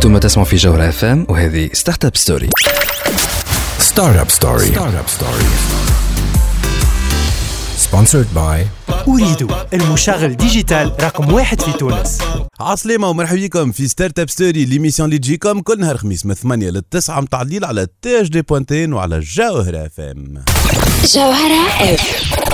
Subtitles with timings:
[0.00, 2.50] أنتم تسمعوا في جوهرة اف ام وهذه ستارت اب ستوري
[3.78, 5.44] ستارت اب ستوري ستارت اب ستوري
[7.76, 8.66] سبونسرد باي
[9.08, 12.18] أريد المشغل ديجيتال رقم واحد في تونس.
[12.60, 16.70] عسلامة ومرحبا بكم في ستارت اب ستوري ليميسيون اللي تجيكم كل نهار خميس من 8
[16.70, 20.44] ل 9 متاع الليل على تاج دي بوانتين وعلى جوهرة اف ام
[21.14, 22.49] جوهرة اف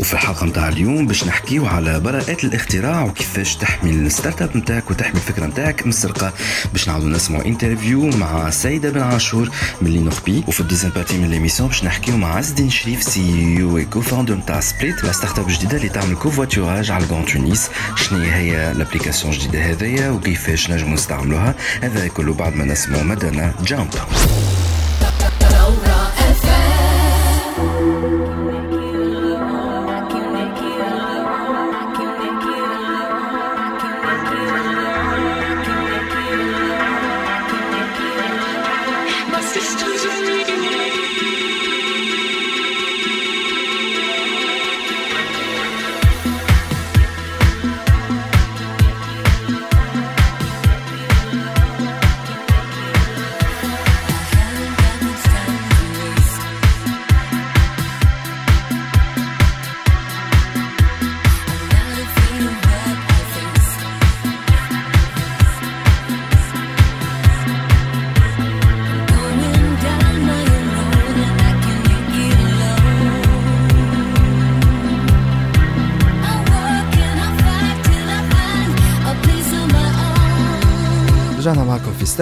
[0.00, 1.06] وفي الحلقة متاع اليوم.
[1.06, 6.32] باش نحكيو على براءات الاختراع وكيفاش تحمي الستارت أب نتاعك وتحمي الفكرة نتاعك من السرقة
[6.72, 9.50] باش نعاودو نسمعوا انترفيو مع سيدة بن عاشور
[9.82, 13.84] من لينوخبي وفي الدوزيام بارتي من ليميسيون باش نحكيو مع عز الدين شريف سي أو
[13.90, 18.18] كو فاوندر نتاع سبريت لا ستارت اب جديدة اللي تعمل كوفواتوراج على الجون تونس شنو
[18.18, 23.88] هي الابليكاسيون الجديدة هذيا وكيفاش نجمو نستعملوها؟ هذا كله بعد ما نسمعوا مدانا جامب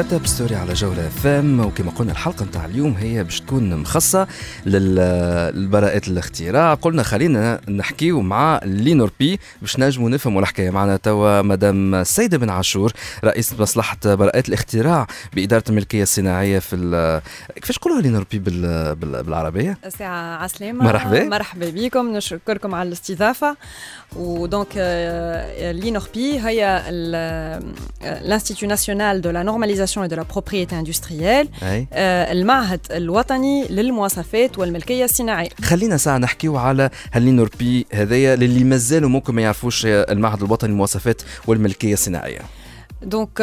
[0.03, 3.77] ستارت اب ستوري على جولة اف ام وكما قلنا الحلقة نتاع اليوم هي باش تكون
[3.77, 4.27] مخصصة
[4.67, 6.75] للبراءات الاختراع.
[6.75, 10.71] قلنا خلينا نحكيو مع لينور بي باش نجموا نفهموا الحكاية.
[10.71, 12.93] معنا توا مدام سيدة بن عاشور
[13.25, 17.21] رئيس مصلحة براءات الاختراع بإدارة الملكية الصناعية في
[17.55, 20.85] كيفاش نقولوها لينور بي بال- بال- بالعربية؟ ساعة عسلامة.
[20.85, 21.25] مرحبا.
[21.25, 22.17] مرحبا بكم.
[22.17, 23.57] نشكركم على الاستضافة.
[24.17, 24.73] ودونك
[25.83, 26.83] l'INORPI هي
[28.03, 35.05] l'Institut national de la normalisation et de la propriété industrielle آه، المعهد الوطني للمواصفات والملكية
[35.05, 35.49] الصناعية.
[35.65, 41.23] خلينا ساعة نحكيو على هاللينور بي هذايا للي مازالوا ممكن ما يعرفوش المعهد الوطني للمواصفات
[41.47, 41.95] والملكية
[43.02, 43.42] الصناعية دونك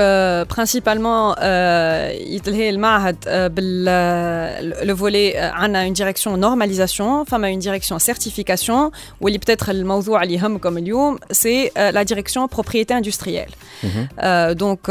[0.55, 1.35] برينسيبالمون
[2.35, 8.91] يتلهي المعهد آه، بال لو فولي عندنا اون ديريكسيون نورماليزاسيون فما اون ديريكسيون سيرتيفيكاسيون
[9.21, 13.51] واللي بتاتر الموضوع اللي يهمكم اليوم سي لا ديريكسيون بروبريتي اندستريال
[14.59, 14.87] دونك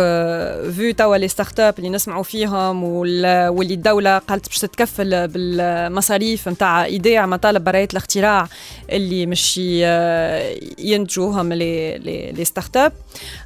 [0.78, 6.48] فو توا لي ستارت اب اللي نسمعوا فيهم وال- واللي الدوله قالت باش تتكفل بالمصاريف
[6.50, 8.48] نتاع ايداع مطالب براءات الاختراع
[8.92, 12.92] اللي مش ي- ينتجوهم لي لي لي ستارت اب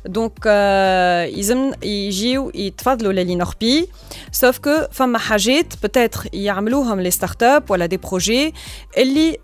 [0.05, 3.87] دونك آه، يلزم يجيو يتفضلوا للينوربي
[4.31, 8.53] سوف كو فما حاجات بتاتر يعملوهم لي ستارت اب ولا دي بروجي
[8.97, 9.37] اللي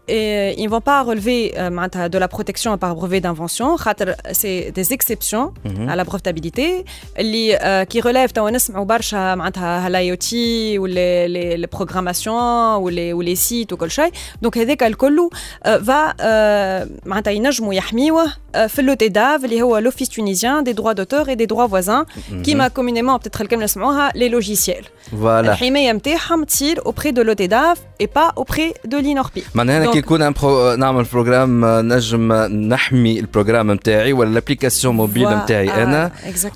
[0.58, 4.94] ils vont pas relever euh, معناتها de la protection par brevet d'invention خاطر c'est des
[4.94, 5.54] exceptions
[5.88, 6.86] à la brevetabilité
[7.20, 12.76] اللي آه، كي relève توا نسمعوا برشا معناتها هالاي او تي ولي لي لي بروغراماسيون
[12.76, 15.30] ولي ولي سيت وكل شيء دونك هذاك الكل
[15.64, 16.14] فا
[17.06, 21.30] معناتها ينجموا يحميوه آه، في اللو تي داف اللي هو لوفيس تونيزيان دي دروا دوتور
[21.30, 22.06] اي دي دروا فوازان
[22.46, 27.48] كيما كومينيمون بتتر الكلمه نسمعوها لي لوجيسيال فوالا الحمايه نتاعهم تصير اوبري دو لو تي
[27.48, 30.76] داف اي با اوبري دو لينوربي معناها أنا كي يكون ان برو...
[30.76, 32.34] نعمل بروجرام نجم
[32.70, 36.12] نحمي البروجرام نتاعي ولا الابليكاسيون موبيل نتاعي انا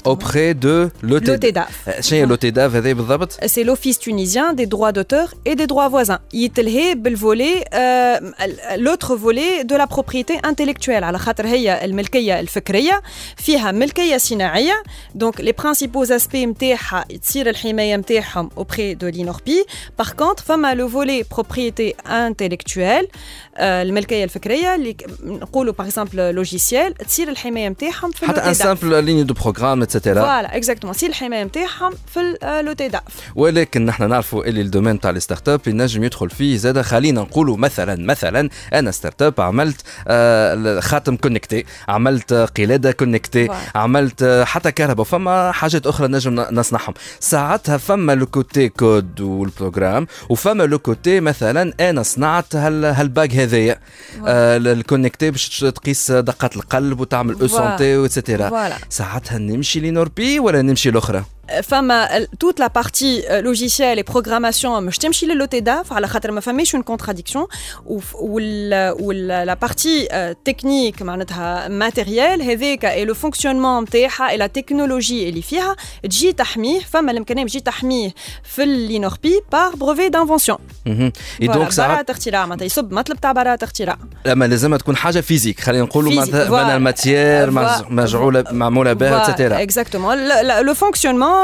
[0.05, 3.99] اوبري دو لو لو تي داف شنو هي لو تي داف هذا بالضبط؟ c'est l'Office
[3.99, 6.19] tunisien des droits d'auteur et des droits voisins.
[6.33, 13.01] يتلهي بالفولي euh, l'autre volet de la propriété intellectuelle على خاطر هي الملكية الفكرية
[13.37, 14.83] فيها ملكية صناعية
[15.17, 19.65] donc les principaux aspects نتاعها تصير الحماية نتاعهم auprès de l'INORPI
[20.01, 26.13] par contre فما le volet propriété intellectuelle euh, الملكية الفكرية اللي ك- نقولوا par exemple
[26.45, 30.57] logiciel تصير الحماية نتاعهم في حتى ان اللوتي داف سامبل ليني دو بروجرام اتسيتيرا فوالا
[30.57, 33.01] اكزاكتومون تصير الحماية نتاعهم في اللوتي داف
[33.35, 38.05] ولكن نحن نعرفوا اللي الدومين تاع الستارت اب ينجم يدخل فيه زاد خلينا نقولوا مثلا
[38.05, 43.59] مثلا انا ستارت اب عملت آه، خاتم كونكتي عملت آه، قلاده كونكتي فوالا.
[43.75, 46.94] عملت آه، حتى كهرباء وفما حاجات أخرى نجم نصنعهم.
[47.20, 53.78] ساعتها فما لو كوتي كود والبروجرام وفما لو كوتي مثلا أنا صنعت هال هالباج هذايا.
[54.26, 57.46] آه، الكونكتي باش تقيس دقات القلب وتعمل أو.
[57.46, 58.48] سونتي وإتسيتيرا.
[58.88, 61.24] ساعتها نمشي لنوربي ولا نمشي الاخرى
[61.63, 66.31] فما ال- toute la partie euh, logicielle et programmation مش تمشي للوتي داف على خاطر
[66.31, 67.47] ما فماش une contradiction
[67.85, 74.39] وف- وال وال la partie euh, technique معناتها matériel هذاك et le fonctionnement نتاعها et
[74.39, 78.13] la technologie اللي فيها تجي تحميه فما الامكانيه تجي تحميه
[78.43, 81.11] في اللينوربي par brevet d'invention مهم.
[81.41, 83.97] اي Voilà, دونك ساعات براءة اختراع معناتها يصب مطلب تاع براءة اختراع
[84.27, 86.51] اما لازمها تكون حاجه فيزيك خلينا نقولوا Physique, مثلا voilà.
[86.51, 87.91] مثلا الماتيير Voilà.
[87.91, 90.15] مجعوله معموله بها Voilà, اتسيتيرا Exactement.
[90.15, 90.73] Le, le- le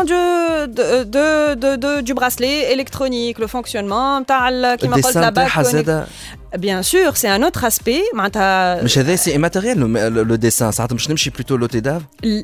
[0.05, 4.23] fonctionnement du, de, de, de, du bracelet électronique, le fonctionnement,
[4.77, 5.49] qui m'a la bague
[6.48, 9.80] bague تاعها connect- زاده Bien sûr, c'est un autre aspect معناتها مش هذا سي ماتيريال
[10.28, 12.02] لو ديسان ساعات مش نمشي بلوتو لوتي داف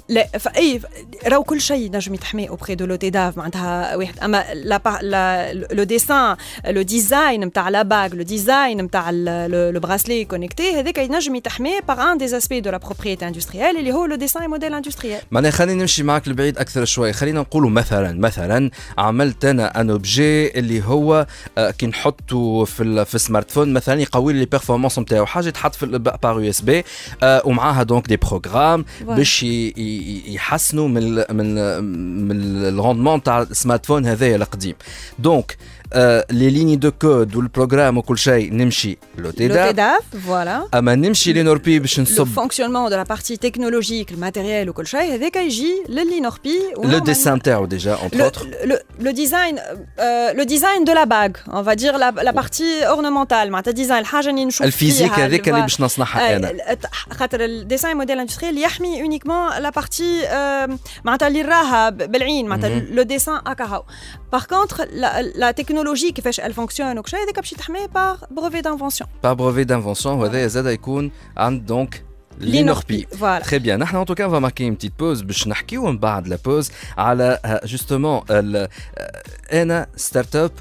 [0.10, 0.82] لا فاي
[1.28, 5.84] راهو كل شيء نجم يتحمي اوبري دو لوتيداف معناتها واحد اما لا با- لا لو
[5.84, 6.36] ديسان
[6.68, 12.12] لو ديزاين نتاع لا باغ لو ديزاين نتاع لو براسلي كونيكتي هذاك ينجم يتحمي باغ
[12.12, 15.82] ان دي اسبي دو لا بروبريتي اندستريال اللي هو لو ديساين موديل اندستريال معناها خلينا
[15.82, 21.28] نمشي معك لبعيد اكثر شوي خلينا نقولوا مثلا مثلا عملت انا ان اوبجي اللي هو
[21.58, 25.75] آه، كي نحطه في ال- في السمارت فون مثلا يقوي لي بيرفورمانس نتاعو حاجة تحط
[25.75, 25.87] في
[26.23, 26.85] بار يو اس بي
[27.23, 31.85] ومعاها دونك دي بروغرام باش يحسنوا من ال من ال
[32.29, 34.75] من الروندمون تاع السمارت فون هذايا القديم
[35.19, 35.57] دونك
[36.32, 41.96] لي ليني دو كود والبروغرام وكل شيء نمشي لوتيدا لوتيداف فوالا اما نمشي لينوربي باش
[41.98, 47.00] le نصب fonctionnement de la partie technologique, le matériel وكل شيء هذاك يجي للينوربي لو
[47.00, 51.38] ديسان تاعو ديجا اونتر le, اوتر le, le design euh, le design de la bague
[51.48, 55.48] on va dire la, la partie ornementale معناتها ديزاين الحاجه اللي نشوف الفيزيك فيها هذيك
[55.48, 56.78] اللي الوا- باش نصنعها انا آه،
[57.12, 60.22] خاطر الديزاين موديل اندستريال يحمي اونيكمون لا بارتي
[61.04, 63.84] معناتها اللي راها ب- بالعين معناتها لو ديسان هكا
[64.34, 64.86] باغ كونتر
[65.36, 69.66] لا تكنولوجي كيفاش ال فونكسيون وكل شيء هذاك باش تحمي باغ بروفي دانفونسيون par brevet
[69.70, 72.04] d'invention وهذا زاد يكون عند دونك
[72.40, 73.70] لينوربي فوالا Très bien.
[73.70, 76.38] نحن en tout cas on va marquer une petite pause باش نحكيو من بعد لا
[76.46, 78.22] بوز على جوستومون
[79.54, 80.52] انا ستارت اب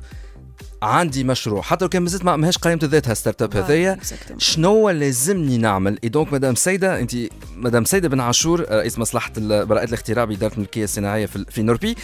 [0.84, 1.62] عندي مشروع.
[1.62, 3.98] حتى لو كان مازلت ما ماهيش قائمه ذاتها ستارت أب هذايا
[4.38, 7.12] شنو لازمني نعمل؟ اي دونك مدام سيده انت
[7.58, 11.96] مدام سيده بن عاشور رئيس مصلحة براءة الاختراع بإدارة الملكية الصناعية في, في نوربي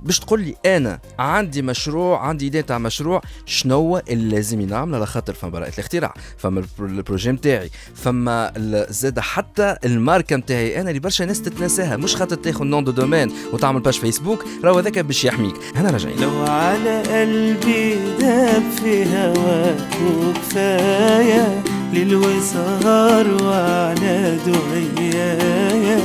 [0.00, 5.06] باش تقول لي أنا عندي مشروع عندي ايديا تاع مشروع شنو اللي لازمني نعمل على
[5.06, 8.52] خاطر فما براءة الاختراع فما البرو- البروجي نتاعي فما
[8.90, 13.32] زاد حتى الماركة نتاعي أنا اللي برشا ناس تتناساها مش خاطر تاخذ نون دو دومين
[13.52, 15.54] وتعمل باج فيسبوك راهو هذاك باش يحميك.
[15.76, 16.20] هنا راجعين.
[16.20, 21.62] لو على قلبي داب في هواك وكفاية
[21.92, 26.00] ليل وسهر وعلى دعيايا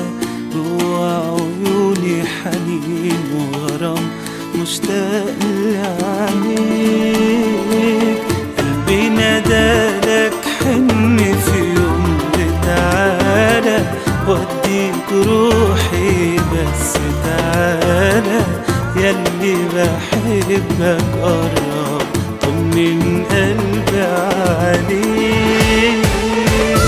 [0.54, 4.06] جوا عيوني حنين وغرام
[4.62, 5.36] مشتاق
[6.60, 8.19] لعينيك
[8.57, 12.18] قلبي نادالك حن في يوم
[12.63, 13.80] تعالى
[14.27, 16.94] وديك روحي بس
[17.24, 18.39] تعالى.
[18.95, 21.79] ياللي بحبك قرب
[22.50, 25.58] طمن قلبي عليك.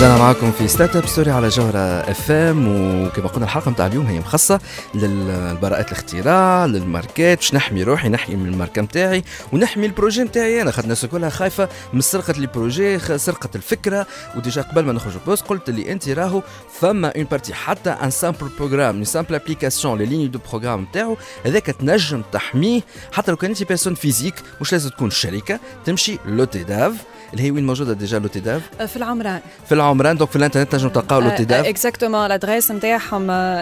[0.01, 4.05] رجعنا معاكم في ستارت اب ستوري على جوهرة اف ام وكما قلنا الحلقة نتاع اليوم
[4.05, 4.59] هي مخصصة
[4.95, 10.71] للبراءات الاختراع للماركات باش نحمي روحي نحمي من الماركة نتاعي ونحمي البروجي نتاعي أنا.
[10.71, 14.07] خاطر الناس كلها خايفة من سرقة لي بروجي خ- سرقة الفكرة.
[14.35, 16.41] وديجا قبل ما نخرج البوست قلت لي أنت راهو
[16.79, 21.17] فما اون بارتي حتى ان سامبل بروغرام اون سامبل ابليكاسيون لي ليني دو بروغرام نتاعو
[21.45, 22.81] هذاك تنجم تحميه.
[23.11, 26.93] حتى لو كان أنت بيرسون فيزيك مش لازم تكون شركة؟ تمشي لوتيداف
[27.33, 29.39] اللي هي وين موجوده ديجا لوتيداف في العمران.
[29.65, 31.65] في العمران دونك في الانترنت تنجم تلقاو لوتيداف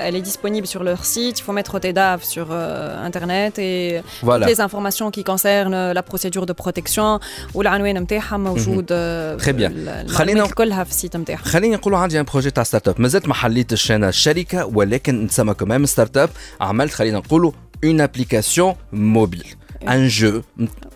[0.10, 1.35] elle est disponible sur leur site.
[1.40, 4.45] Il faut mettre OTEDAV sur euh, Internet et Voilà.
[4.52, 7.19] les informations qui concernent euh, la procédure de protection
[7.54, 8.85] والعنوان نتاعها موجود
[9.42, 9.71] Très bien.
[9.71, 13.28] ال- خلينا- كلها في السيت نتاعها خليني نقولوا عندي ان بروجي تاع ستارت اب مازلت
[13.28, 16.30] ما حليتش أنا الشركة ولكن نتسمى كمان ستارت اب
[16.61, 17.52] عملت خلينا نقولوا
[17.83, 19.56] اون ابليكاسيون موبيل
[19.88, 20.42] ان جو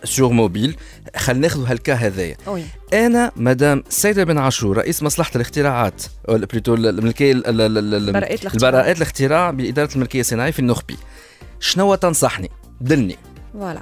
[0.03, 0.75] سور موبيل
[1.17, 2.37] خلينا ناخذوا هالكا هذايا.
[2.93, 7.31] أنا مدام سيدة بن عاشور رئيس مصلحة الاختراعات ولا بليتو الملكية.
[7.31, 9.51] البراءات الاختراع.
[9.51, 10.97] بإدارة الملكية الصناعيه في النخبي.
[11.59, 12.49] شنو تنصحني؟
[12.81, 13.17] دلني.
[13.53, 13.81] فوالا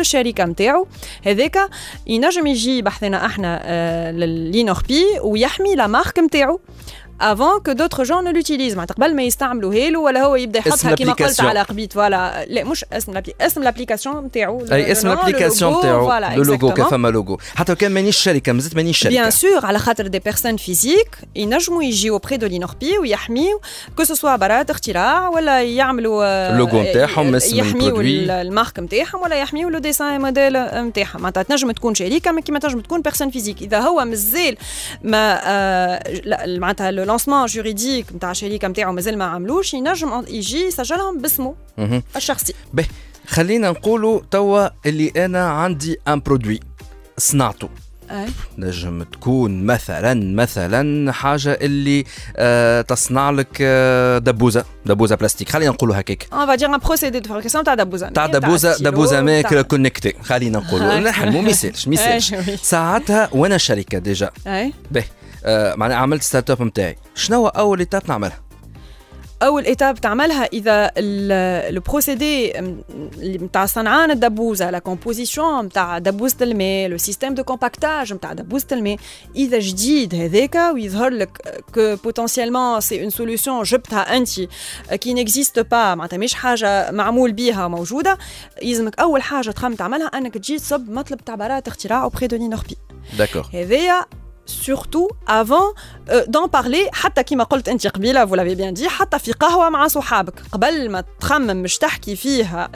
[0.01, 0.87] للشركه نتاعو
[1.25, 1.69] هذاك
[2.07, 6.59] ينجم يجي بحثنا أحنا آه، لللينوربي ويحمي لا مارك نتاعو.
[7.20, 10.68] avant que d'autres gens ne l'utilisent معناتها قبل ما يستعملوها له ولا هو يبدا اسم
[10.70, 11.44] يحطها كيما قلت l'application.
[11.44, 16.42] على قبيت فوالا لا مش اسم الابلي اسم الابليكاسيون نتاعو اي اسم الابليكاسيون نتاعو لو
[16.42, 19.78] لوغو كان فما لوغو حتى لو كان مانيش شركه مازلت مانيش شركه Bien sûr, على
[19.78, 23.60] خاطر دي بيرسون فيزيك ينجموا يجيو auprès de l'INORPI ويحميو
[23.96, 28.24] كو سوسوا براءة اختراع ولا يعملوا آه، اللوغو نتاعهم، اسم يحميو البرودوي.
[28.24, 32.58] ال- المارك نتاعهم ولا يحميو لو ديسان موديل نتاعهم معناتها تنجم تكون شركه ما كيما
[32.58, 34.56] تنجم تكون بيرسون فيزيك اذا هو مازال
[35.02, 40.57] ما آه، لا، معناتها لو لانسمون جوريديك نتاع الشركة نتاعو مازال ما عملوش ينجم يجي
[40.57, 41.55] يسجلهم باسمه.
[42.15, 42.85] الشخصي به
[43.27, 46.59] خلينا نقولوا توا اللي أنا عندي ان برودوي
[47.17, 47.69] صنعته
[48.11, 48.25] أي.
[48.57, 52.05] نجم تكون مثلا مثلا حاجة اللي
[52.37, 57.27] آه تصنع لك آه دبوزه دبوزه بلاستيك خلينا نقولوا هكاك va dire un procédé de
[57.27, 60.99] fabrication تاع دبوزه تاع دبوزه دبوزه ماكله كونكتي خلينا نقولوا هاي.
[60.99, 62.57] نحلموا ما يسالش ما يسالش أي، وي.
[62.57, 64.73] ساعتها وأنا شركه ديجا أي.
[65.45, 68.41] آه معناها عملت ستارت اب نتاعي شنو أول ايتاب نعملها؟
[69.43, 70.91] أول ايتاب تعملها إذا
[71.69, 72.53] لو بروسيدي
[73.17, 78.97] نتاع صنعان الدبوزه لا كومبوزيسيون نتاع دبوزه الماء لو سيستيم دو كومباكتاج نتاع دبوزه الماء
[79.35, 84.29] إذا جديد هذاك ويظهر لك كو بوتونسيالمون سي اون سوليوشن جبتها أنت
[84.93, 88.17] كي نيكزيست با معناتها مش حاجة معمول بيها موجودة.
[88.61, 92.77] يلزمك أول حاجة تخمم تعملها أنك تجي تصب مطلب تاع براءة اختراع اوبري دو لينوربي
[93.17, 94.05] داكور هذايا
[94.50, 95.68] surtout avant
[96.10, 99.68] euh, d'en parler حتى كيما قلت انت قبيله vous l'avez bien dit حتى في قهوه
[99.68, 102.68] مع صحابك قبل ما تخمم مش تحكي فيها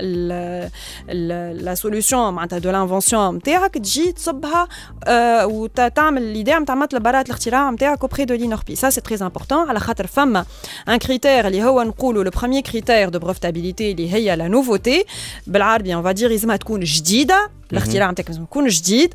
[1.63, 4.69] لا سوليوشن معناتها دو لانفونسيون نتاعك تجي تصبها
[5.05, 9.69] آه وتعمل ليديا نتاع مطلب براءه الاختراع نتاعك اوبري دو لينوربي سا سي تري امبورتون
[9.69, 10.45] على خاطر فما
[10.89, 15.05] ان كريتير اللي هو نقولوا لو بروميير كريتير دو بروفتابيليتي اللي هي لا نوفوتي
[15.47, 19.15] بالعربي اون فادير لازمها تكون جديده الاختراع نتاعك لازم يكون جديد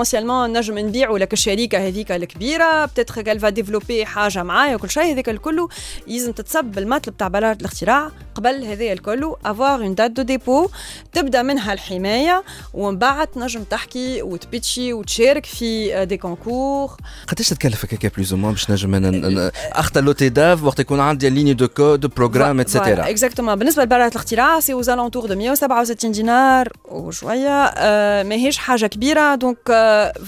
[0.00, 2.84] بوتنسيالمون نجم نبيعوا لك الشركة هذيك الكبيرة.
[2.84, 5.68] بتتخ قال فا ديفلوبي حاجة معايا وكل شيء هذاك الكل.
[6.06, 9.34] لازم تتصب بالمطلب تاع براءه الاختراع قبل هذا الكل.
[9.44, 10.68] افوار اون دات دو ديبو
[11.12, 12.44] تبدأ منها الحماية.
[12.74, 16.90] ومن بعد تنجم تحكي وتبيتشي وتشارك في دي كونكور
[17.28, 21.52] قداش تكلف هكاك بلوز أو باش نجم ن- اختار لوتي داف وقت يكون عندي ليني
[21.54, 26.68] دو كود بروجرام اتسيتيرا اكزاكتومون بالنسبة لبراءه الاختراع سي اوز الونتور دو 167 دينار.
[26.88, 29.34] وشوية آه ماهيش حاجة كبيرة.
[29.34, 29.70] دونك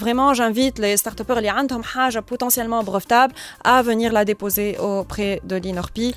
[0.00, 3.32] فريمون جانفيت لي ستارت ابر اللي عندهم حاجه بوتنسيالمون بروفتابل
[3.66, 6.14] ا فينير لا ديبوزي auprès de l'INORPI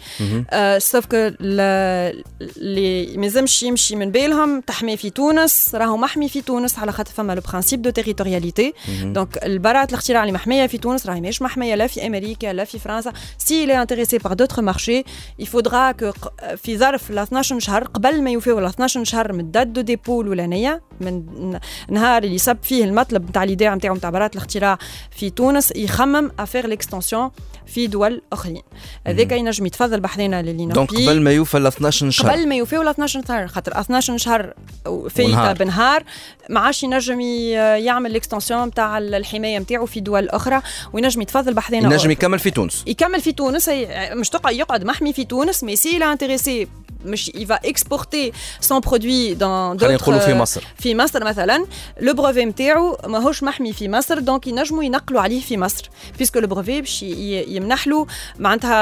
[0.78, 6.80] سوف كو اللي ما يلزمش يمشي من بالهم تحمي في تونس راهو محمي في تونس
[6.80, 11.22] على خاطر فما لو برانسيب دو تيريتورياليتي دونك البراءة الاختراع اللي محمية في تونس راهي
[11.22, 15.04] مش محمية لا في أمريكا لا في فرنسا سي il est intéressé par d'autres marchés
[15.42, 19.34] il faudra que ق- في ظرف ال 12 شهر قبل ما يوفيو ال 12 شهر
[19.34, 21.60] من الدات دو ديبو الأولانية من ن-
[21.90, 24.79] نهار اللي صب فيه المطلب نتاع الإيداع نتاعو نتاع براءة الاختراع
[25.11, 27.31] في تونس يخمم افير ليكستنسيون
[27.67, 28.63] في دول أخرين.
[29.07, 32.31] هذاك ينجم يتفضل بحذنا للينوبي دونك قبل ما يوفى ال 12 شهر.
[32.31, 34.55] قبل ما يوفيو ل 12 شهر خاطر 12 شهر
[35.11, 35.53] فايته.
[35.53, 36.05] بنهار
[36.51, 40.63] ما عادش ينجم يعمل ليكستنسيون نتاع الحماية نتاعو في دول أخرى
[40.93, 42.85] وينجم يتفضل بحذنا ينجم يكمل في تونس.
[42.87, 43.71] يكمل في تونس
[44.13, 46.69] مش تقعد يقعد محمي في تونس مي سي انتريسي
[47.05, 48.31] مش va exporter
[48.69, 50.65] son produit dans خلينا نقولوا في مصر.
[50.79, 51.67] في مصر مثلا.
[52.01, 55.91] لو بروفي نتاعو ماهوش محمي في مصر دونك ينجموا ينقلوا عليه في مصر.
[56.19, 58.07] بيسكو لو بروفي باش يمنح له
[58.39, 58.73] معناتها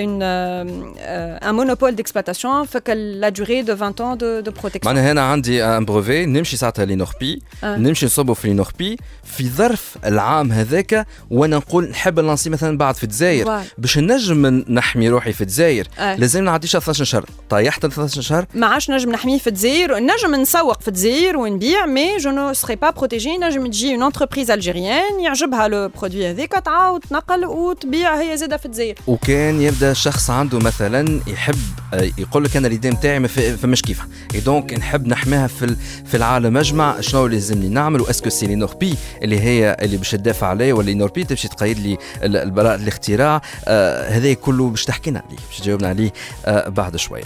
[0.00, 4.84] اون ان مونوبول ديكسبلوتاسيون فك لا دوري دو 20 ans de, de protection.
[4.86, 7.76] معناها هنا عندي ان بروفي نمشي ساعتها لينوربي آه.
[7.76, 13.04] نمشي نصبوا في لينوربي في ظرف العام هذاك وأنا نقول نحب نلانسي مثلا بعد في
[13.04, 13.62] الجزائر.
[13.78, 15.88] باش نجم نحمي روحي في الجزائر.
[15.98, 16.16] آه.
[16.16, 17.24] لازم نعديش 12 شهر.
[17.56, 18.46] طيحت 13 شهر.
[18.54, 22.76] ما عادش نجم نحميه في الجزائر نجم نسوق في الجزائر ونبيع مي جو نو سري
[22.76, 28.36] با بروتيجي نجم تجي اون انتربريز الجيريان يعجبها لو برودوي هذاك تعاود تنقل وتبيع هي
[28.36, 28.94] زاده في الجزائر.
[29.06, 31.58] وكان يبدأ شخص عنده مثلا يحب
[31.94, 34.08] آه، يقول لك أنا اليدين نتاعي ما فماش كيفها.
[34.34, 37.00] اي دونك نحب نحميها في في العالم أجمع.
[37.00, 41.24] شنو اللي لازمني نعمل؟ وأسكو سي لينوربي اللي هي اللي باش تدافع عليه ولا لينوربي
[41.24, 43.42] تمشي تقيد لي البراءة الاختراع.
[43.64, 46.12] آه هذا كله باش تحكينا عليه باش تجاوبنا عليه
[46.46, 47.24] آه بعد شوية.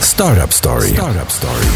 [0.00, 0.88] Startup Story.
[0.94, 1.66] Startup Story.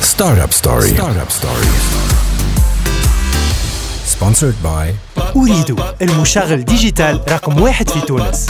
[0.00, 0.88] Startup Story.
[0.94, 1.66] Startup Story.
[4.04, 4.94] Sponsored by
[5.36, 8.46] أريد المشغل ديجيتال رقم واحد في تونس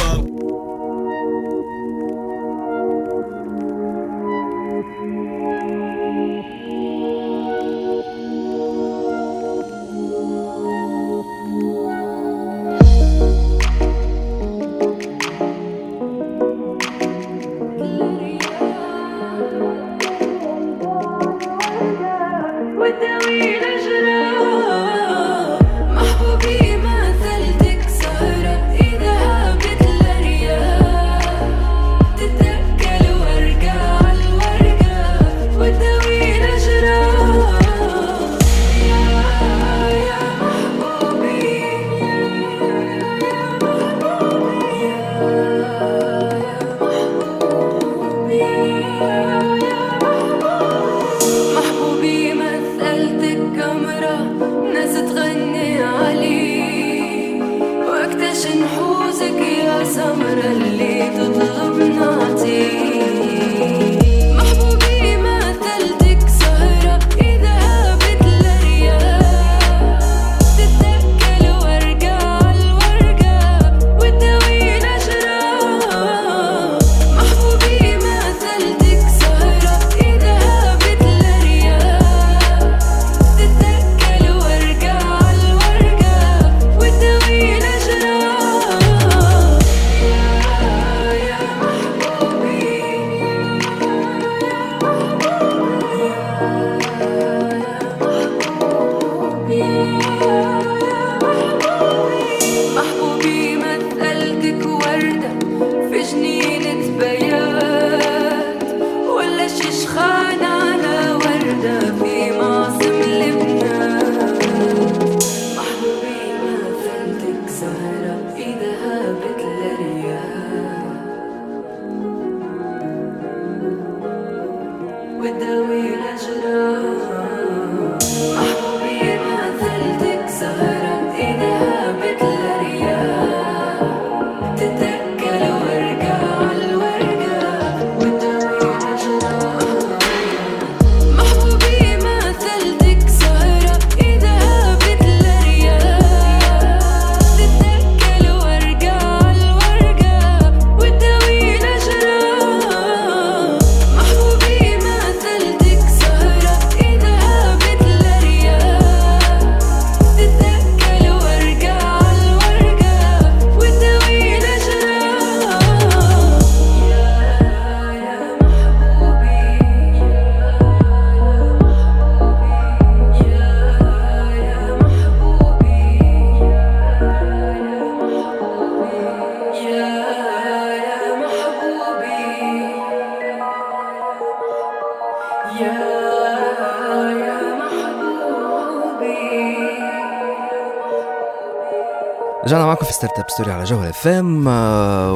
[192.46, 194.46] رجعنا معكم في ستارت اب ستوري على جوهر اف ام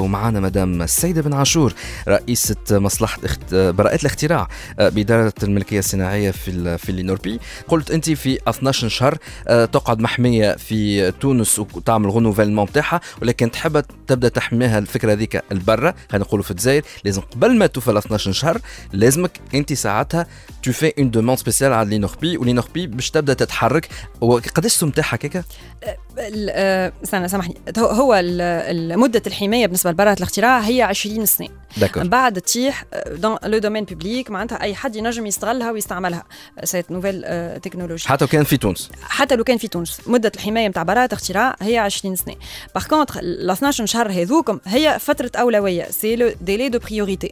[0.03, 1.75] ومعنا مدام السيدة بن عاشور
[2.09, 3.55] رئيسة مصلحة اخت...
[3.55, 6.79] براءات الاختراع آه، بإدارة الملكية الصناعية في ال...
[6.79, 13.01] في اللينوربي قلت أنت في 12 شهر آه، تقعد محمية في تونس وتعمل غنوفيلمون بتاعها
[13.23, 16.83] ولكن تحب تبدأ تحميها الفكرة هذيك البرة خلينا نقولوا في الجزائر.
[17.05, 18.59] لازم قبل ما توفى ال 12 شهر
[18.93, 20.27] لازمك أنت ساعتها
[20.63, 23.89] تو في اون دوموند سبيسيال على لينوربي ولينوربي باش تبدأ تتحرك.
[24.21, 25.45] وقداش السم تاعها كيكا؟
[25.89, 27.55] آه، استنى سامحني.
[27.79, 31.49] هو- هو ال- مدة الحماية بالنسبة لبراءة الاختراع هي 20 سنة.
[31.77, 32.03] داكور.
[32.03, 36.25] من بعد تطيح دون لو دومين بوبليك معناتها أي حد ينجم يستغلها ويستعملها.
[36.65, 37.25] سيت نوفيل
[37.61, 38.91] تكنولوجي حتى وكان في تونس.
[39.03, 40.01] حتى لو كان في تونس.
[40.07, 42.35] مدة الحماية نتاع براءة اختراع هي 20 سنة.
[42.75, 45.85] باغ كونتر ال 12 شهر هذوكم هي فترة أولوية.
[45.91, 47.31] سي لو ديلي دو بريوريتي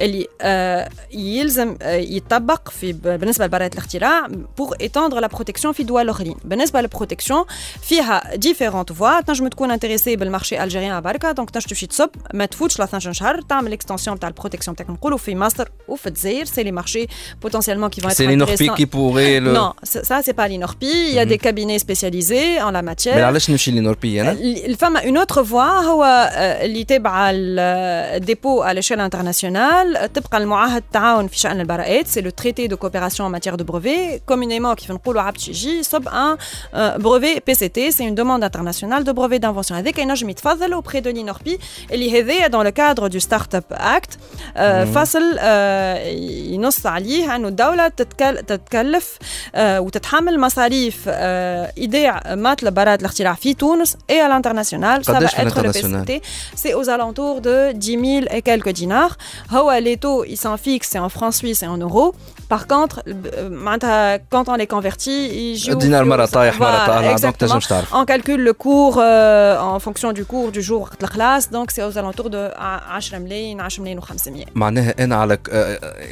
[0.00, 4.26] اللي آه يلزم آه يطبق في بالنسبة لبراءة الاختراع
[4.58, 6.36] بور étendre لا بروتيكسيون في دول أخرين.
[6.44, 7.44] بالنسبة للبروتيكسيون
[7.83, 12.79] فيها ديفيرونت فوا تنجم تكون انتريسي بالمارشي الجيريان بركة دونك تنجم تمشي تصب ما تفوتش
[12.79, 16.71] ل 12 شهر تعمل اكستنسيون تاع البروتيكسيون تاعك نقولوا في مصر وفي الجزائر سي لي
[16.71, 17.07] مارشي
[17.41, 19.51] بوتونسيالمون كي فون C'est les Norpi qui pourraient le.
[19.59, 20.93] Non, ça, ça, c'est pas l'INORPI.
[21.09, 23.17] Il y a des cabinets spécialisés en la Mais matière.
[23.17, 28.99] علاش نمشي للنوربي انا؟ الفما اون اوتر فوا هو آه، اللي تابعه الديبو على l'échelle
[28.99, 34.19] انترناسيونال تبقى المعاهد التعاون في شان البراءات سي لو تريتي دو كوبيراسيون ماتيير دو بروفي
[34.25, 36.37] كومونيمون كيف نقولوا عبد شيجي صب ان
[36.73, 41.01] بروفي بي سي تي سي اون دوموند انترناسيونال de brevet d'invention هذاك ينجم يتفضل auprès
[41.01, 41.59] de l'INORPI
[41.91, 44.17] اللي هذايا dans le cadre du Startup Act
[44.57, 46.07] آه، فصل آه،
[46.53, 49.17] ينص عليه انه الدوله تتكل تتكلف
[49.55, 55.31] آه، وتتحمل مصاريف آه، ايداع مطلب براءه الاختراع في تونس et à l'international ça قداش
[55.31, 56.21] va في être le l'international PCT
[56.55, 59.17] c'est aux alentours de 10 000 et quelques dinars
[59.51, 62.13] هو les taux ils sont fixes c'est en francs suisses et en euros
[62.50, 63.02] باغ كونتر
[63.38, 68.04] معناتها كونت اون لي كونفيرتي يجيو دينار مره طايح مره طالع دونك تنجمش تعرف اون
[68.04, 72.26] كالكول لو كور اون فونكسيون دو كور دو جور وقت الكلاس دونك سي اوز الونتور
[72.26, 75.38] دو 10 ملايين 10 ملايين و500 معناها أنا على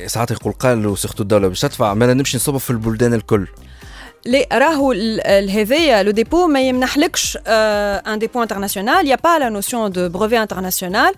[0.07, 3.47] ساعات يقول قال وسيرتو الدولة باش تدفع ما نمشي نصب في البلدان الكل
[4.26, 9.92] لي راهو ال- الهذايا لو ديبو ما يمنحلكش ان ديبو انترناسيونال يا با لا نوسيون
[9.92, 11.14] دو بروفي انترناسيونال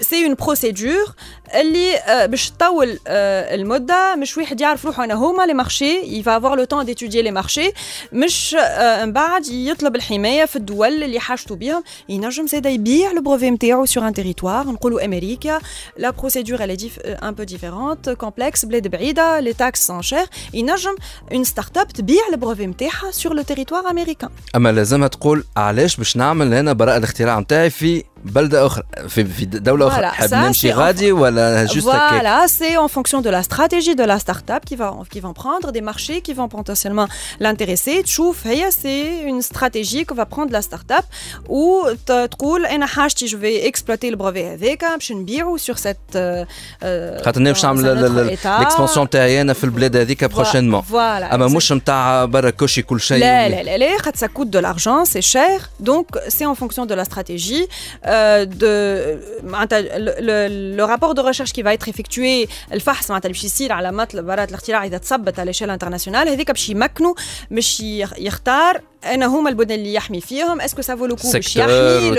[0.00, 1.14] سي اون بروسيدور
[1.54, 6.36] اللي آه، باش تطول آه، المده مش واحد يعرف روحه انا هما لي مارشي يفا
[6.36, 7.72] افوار لو طون ديتوديي لي مارشي
[8.12, 13.22] مش آه، من بعد يطلب الحمايه في الدول اللي حاجته بهم ينجم زادا يبيع لو
[13.22, 15.60] بروفي نتاعو سور ان تيريتوار نقولوا امريكا
[15.96, 20.08] لا بروسيدور elle est dif- euh, un peu différente complexe بلاد بعيده les taxes sont
[20.10, 20.94] chères ينجم
[21.32, 26.17] اون ستارت اب تبيع البروفي نتاعها سور لو تيريتوار امريكان أما لازمها تقول علاش باش
[26.17, 30.34] نعمل أنا براءة الاختراع نتاعي في بلده اخرى في, في دوله اخرى Voilà, حاب ça,
[30.34, 34.18] نمشي c'est غادي ولا جوست هكاك Voilà, c'est en fonction de la stratégie de la
[34.18, 37.08] start-up qui, va, qui vont prendre des marchés qui vont potentiellement
[37.40, 38.02] l'intéresser.
[38.02, 41.04] تشوف هي c'est une stratégie que va prendre la start-up
[41.48, 46.14] où ت- تقول أنا حاجتي je vais exploiter le brevet هذاك باش نبيعه sur cette
[46.14, 48.46] euh, euh, خاطر انا باش dans نعمل un autre état.
[48.46, 50.94] الاكسبانسيون تاعي انا في البلاد هذيك بروشينمون Voilà,
[51.34, 54.50] اما exact- مش نتاع برا كوشي كل شيء لا لا لا لا خاطر ça coûte
[54.50, 55.58] de l'argent c'est cher
[55.90, 57.66] donc c'est en fonction de la stratégie
[58.06, 58.07] euh,
[58.45, 63.71] De معناتها le, rapport de recherche qui va être effectué الفحص معناتها اللي باش يصير
[63.71, 66.27] على مطلب براءة الاختراع إذا تثبت على l'échelle internationale.
[66.27, 67.13] هذيك باش يمكنوا
[67.51, 70.61] باش يخ- يختار أنا هما البلدان اللي يحمي فيهم.
[70.61, 72.15] اسكو vaut le coup باش يحمي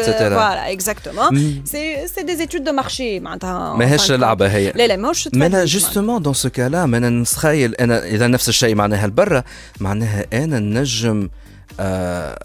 [0.76, 1.33] exactement.
[1.33, 1.64] مم.
[1.66, 4.11] c'est c'est des études de marché معناتها ماهيش de.
[4.11, 4.72] لعبة هي.
[4.76, 8.26] لا لا ماهوش ما أنا تفادي، جوستومون دون سو كالا ما أنا نتخيل أنا إذا
[8.26, 9.44] نفس الشيء معناها البرة
[9.81, 11.29] معناها أنا نجم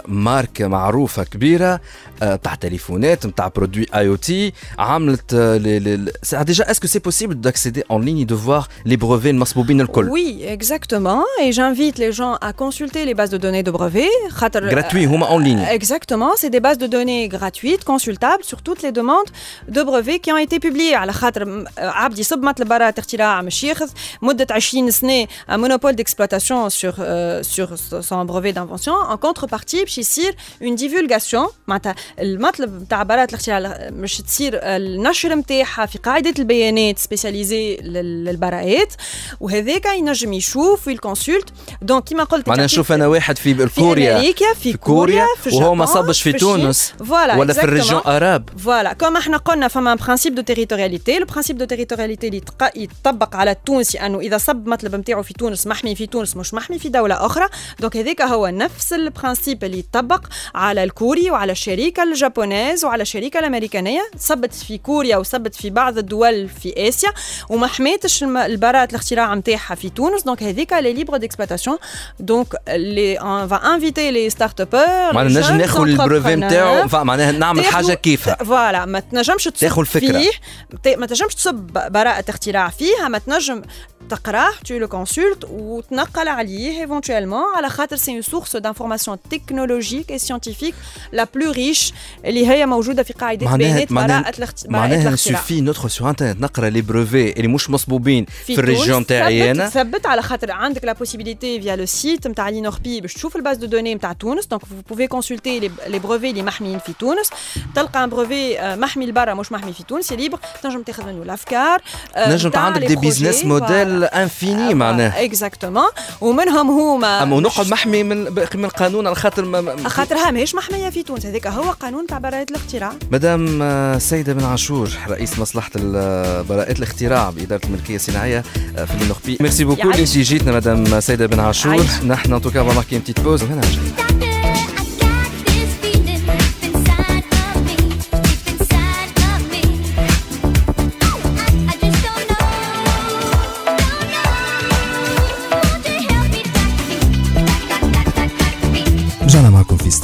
[0.09, 1.81] ماركة معروفة كبيرة
[2.23, 6.87] آه تاع تليفونات نتاع برودوي اي او تي عملت آه لي- لي- سي- ديجا اسكو
[6.87, 11.23] سي بوسيبل داكسيدي اون ليني دو فوار لي بروفي المصبوبين الكل Oui, exactement.
[11.43, 14.31] Et j'invite les gens à consulter les bases de données de brevets.
[14.31, 15.79] خاطر- Gratuit, هما en ligne.
[15.79, 19.31] Exactement, c'est des bases de données gratuites, consultables sur toutes les demandes
[19.69, 20.95] de brevets qui ont été publiées.
[20.95, 23.89] على خاطر م- عبد يصب مطلب براءة اختراع مش ياخذ
[24.23, 27.69] مدة 20 سنة un monopole d'exploitation sur euh, sur
[28.09, 28.95] son brevet d'invention.
[29.26, 35.98] Contrepartie باش يصير une divulgation معناتها المطلب نتاع براءة الاختراع مش تصير النشر نتاعها في
[35.98, 38.94] قاعدة البيانات سبيسياليزي للبراءات
[39.40, 41.50] وهذاك ينجم يشوف ويكونسولت
[41.82, 45.56] دونك كيما قلت معناها نشوف أنا واحد في في كوريا أمريكا في, في كوريا في
[45.56, 46.38] وهو ما صبش في في.
[46.38, 48.02] تونس فوالا ولا في الريجيون.
[48.06, 52.42] اراب فوالا كما إحنا قلنا فما برانسيب دو تيريتورياليتي لو برانسيب دو تيريتورياليتي اللي
[52.76, 56.80] يطبق على التونسي انه اذا صب مطلب نتاعو في تونس محمي في تونس مش محمي
[56.80, 57.48] في دوله أخرى
[57.80, 64.10] دونك هذاك هو نفس البرانسيب اللي يطبق على الكوري وعلى الشركة الجابونيز وعلى الشركة الأمريكانية.
[64.18, 67.10] صبت في كوريا وصبت في بعض الدول في آسيا.
[67.50, 70.24] وما حميتش الم- البراءة الاختراع نتاعها في تونس.
[70.24, 71.78] دونك هذيك لي ليبر ديكسبلوتاسيون
[72.20, 76.88] دونك لي on va inviter les start-upers معناها les نجم ناخذ البروفي نتاعو.
[77.04, 78.86] معناها نعمل حاجة كيفها فوالا.
[78.86, 80.20] ما تنجمش تصب الفكرة.
[80.20, 80.96] فيه.
[80.98, 81.56] ما تنجمش تصب
[81.92, 83.08] براءة اختراع فيها.
[83.08, 83.62] ما تنجم
[84.10, 88.56] تقراه tu le consultes وتنقل عليه éventuellement على خاطر سي une source
[88.95, 90.75] d'information technologique et scientifique
[91.13, 91.93] la plus riche
[92.25, 95.91] اللي هي موجودة في قاعدة معناها بيانات معناها براءة الاخت- براءة معناها الاختراع سوفي ندخل
[95.91, 100.07] سو انترنت نقرا لي بروفي اللي مش مصبوبين في, الريجيون تونس تاعي ثبت- انا ثبت
[100.07, 103.95] على خاطر عندك لا بوسيبيليتي فيا لو سيت نتاع لينوربي باش تشوف الباز دو دوني
[103.95, 107.31] نتاع تونس دونك فو بوفي كونسلتي لي بروفي اللي محميين في تونس
[107.75, 111.83] تلقى ان بروفي آه، محمي لبرا مش محمي في تونس ليبر تنجم تاخذ منه الافكار
[112.17, 115.89] آه، نجم نتاع عندك لي دي بروجي، بيزنس موديل انفيني معناها اكزاكتومون
[116.21, 120.90] ومنهم هما اما مش- ونقعد محمي من من القانون على خاطر ما- خاطرها ماهيش محمية
[120.90, 121.26] في تونس.
[121.26, 122.94] هذاك هو قانون تاع براءة الاختراع.
[123.12, 128.44] مدام آه، سيدة بن عاشور رئيس مصلحة ال- براءة الاختراع بإدارة الملكية الصناعية
[128.78, 129.06] آه، في اللي
[129.42, 131.86] ميرسي بوكو اللي جيتنا مدام سيدة بن عاشور.
[132.08, 134.55] نحن ان توكا ماركي بتيت بوز وهنا جاي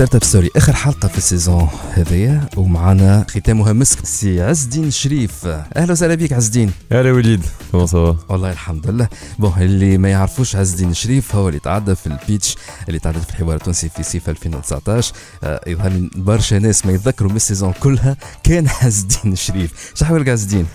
[0.01, 5.45] ستارت أب ستوري آخر حلقة في السيزون هذيا ومعنا ختامها مسك سي عز الدين شريف.
[5.45, 7.41] أهلا وسهلا بك عز الدين هلا وليد
[7.85, 9.07] سوا والله الحمد لله.
[9.39, 12.55] بون اللي ما يعرفوش عز الدين شريف هو اللي تعدى في البيتش
[12.87, 17.35] اللي تعدى في الحوار التونسي في صيف 2019 آه، يظهر برشا ناس ما يتذكروا من
[17.35, 19.91] السيزون كلها كان عز الدين شريف.
[19.95, 20.65] شحوالك عز الدين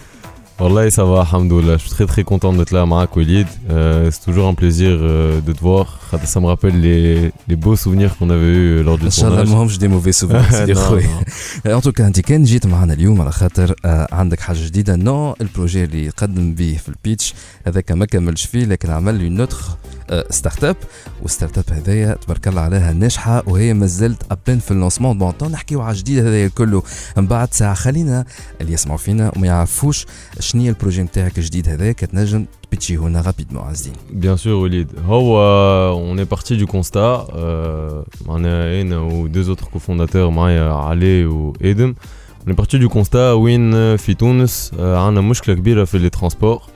[0.59, 4.23] والله ça va alhamdoulilah je suis très très content d'être là Marc Walid Euh, c'est
[4.27, 5.85] toujours un plaisir euh, de te voir
[6.33, 9.43] ça me rappelle les, les beaux souvenirs qu'on avait eu lors du ان شاء الله
[9.45, 11.07] tournage ماهمش دي موفي سوفير سيدي Non, خويا
[11.65, 11.67] non.
[11.69, 15.83] ان توكا انت كان جيت معنا اليوم على خاطر آه، عندك حاجه جديده نو البروجي
[15.83, 17.33] اللي قدم به في البيتش
[17.67, 19.57] هذاك ما كملش فيه لكن عمل اون اوتر
[20.30, 20.76] ستارت أب
[21.22, 25.80] والستارت أب هذايا تبارك الله عليها ناجحة وهي مازالت ابين في اللونسمون بون تو نحكيو
[25.80, 26.82] على الجديد هذايا كله
[27.16, 28.24] من بعد ساعة خلينا
[28.60, 30.06] اللي يسمعوا فينا وما يعرفوش
[30.40, 33.92] شنو هي البروجي نتاعك الجديد هذايا كتنجم تبيتشي هنا رابيدمون عزيزي.
[34.10, 35.40] بيان سور وليد هو
[35.92, 37.26] اون اي بارتي دو كونستا
[38.26, 41.94] معناها أنا ودوز كو كوفونداتور معايا علي وادم
[42.40, 46.75] اون اي بارتي دو كونستا وين في تونس عندنا مشكلة كبيرة في لي transports.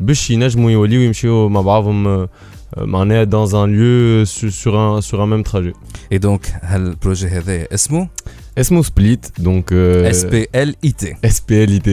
[0.00, 2.28] باش ينجموا يوليو يمشيو مع بعضهم
[2.77, 5.73] آه، معناها dans un lieu sur sur un sur un même trajet
[6.11, 8.07] اي دونك هالبروجي هذايا اسمه
[8.57, 11.89] اسمه سبليت دونك اس بي ال اي تي SPLIT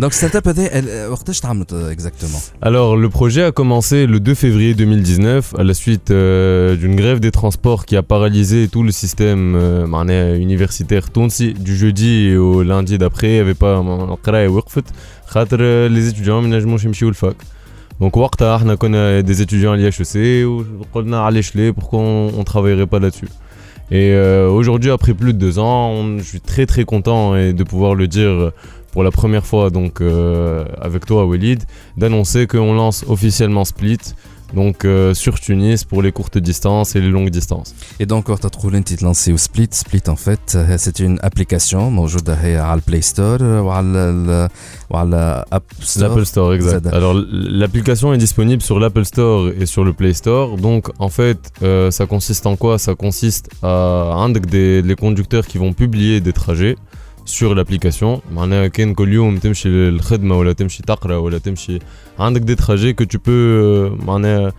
[0.00, 4.74] دونك ستارت اب هذايا وقتاش تعملت اكزاكتومون Alors, le projet a commencé le 2 février
[4.74, 9.54] 2019 à la suite euh, d'une grève des transports qui a paralysé tout le système
[9.56, 13.28] euh, معناها universitaire تونسي du jeudi au lundi d'après.
[13.28, 13.78] Il n'y avait pas
[14.10, 14.84] القراية وقفت
[15.26, 17.36] خاطر euh, les étudiants ما ينجموش يمشيو الفاك.
[18.02, 22.86] Donc وقتها احنا كنا des étudiants à l'IHEC وقلنا علاش ليه pourquoi on, on travaillerait
[22.86, 23.28] pas là-dessus.
[23.90, 27.52] Et euh, aujourd'hui, après plus de deux ans, on- je suis très très content et
[27.54, 28.52] de pouvoir le dire
[28.92, 31.60] pour la première fois donc euh, avec toi Walid
[32.00, 34.02] d'annoncer qu'on lance officiellement Split,
[34.54, 37.74] donc euh, sur Tunis pour les courtes distances et les longues distances.
[38.00, 41.90] Et donc, quand tu as trouvé تلانسي Split, Split en fait, euh, c'est une application
[41.90, 44.48] موجودة هي على البلاي ستور وعلى ال-
[44.90, 46.84] وعلى اب ستور L'Apple Store, exact.
[46.84, 46.90] Zada.
[46.96, 47.26] Alors l-
[47.60, 50.56] l'application est disponible sur l'Apple Store et sur le Play Store.
[50.56, 55.46] Donc en fait, euh, ça consiste en quoi Ça consiste à un des les conducteurs
[55.50, 56.76] qui vont publier des trajets
[57.24, 58.20] sur l'application.
[58.32, 61.78] معناها كان كل يوم تمشي للخدمة ولا تمشي تقرا ولا تمشي
[62.18, 64.52] عندك des trajets que tu peux euh, معناها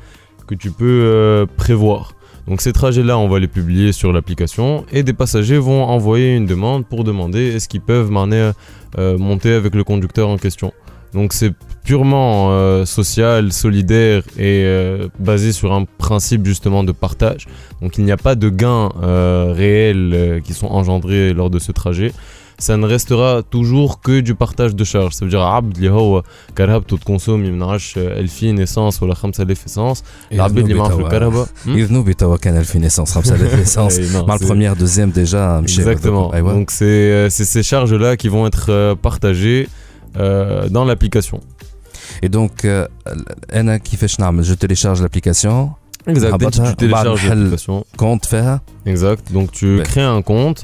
[0.48, 2.14] que tu peux euh, prévoir.
[2.48, 6.48] Donc ces trajets-là, on va les publier sur l'application et des passagers vont envoyer une
[6.48, 8.54] demande pour demander est-ce qu'ils peuvent معناها,
[8.98, 10.72] euh, monter avec le conducteur en question.
[11.14, 11.54] Donc c'est
[11.84, 17.48] purement euh, social, solidaire et euh, basé sur un principe justement de partage.
[17.82, 21.60] Donc il n'y a pas de gains euh, réels euh, qui sont engendrés lors de
[21.60, 22.12] ce trajet.
[22.68, 25.14] Ça ne restera toujours que du partage de charges.
[25.18, 26.24] Ça veut dire عبد اللي هو
[26.58, 32.38] كرهبته تكونسومي من 10000 اسانس ولا 5000 اسانس العباد اللي معاه في الكرهبه يذنوبي توا
[32.38, 36.34] كان 2000 اسانس 5000 اسانس أي non, مع c'est- البروميير دوزيام ديجا مشى Exactement.
[36.34, 39.68] ايوا Donc c'est euh, c'est ces charges-là qui vont être euh, partagées
[40.18, 41.40] euh, dans l'application.
[42.24, 42.90] اي دونك آه،
[43.54, 45.72] انا كيفاش نعمل جو تيليشارج لابليكاسيون
[46.10, 46.12] Exact.
[46.12, 47.98] Dès que نهبطها tu بعد télécharges نحل l'application.
[47.98, 49.34] كونت فيها Exact.
[49.36, 49.84] Donc tu Ben.
[49.84, 50.64] crées un compte